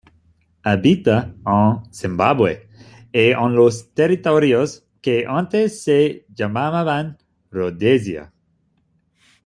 Habita 0.63 1.35
en 1.45 1.93
Zimbabue 1.93 2.67
y 3.13 3.33
en 3.33 3.53
los 3.53 3.93
territorios 3.93 4.83
que 4.99 5.27
antes 5.27 5.83
se 5.83 6.25
llamaban 6.33 7.19
Rodesia. 7.51 8.33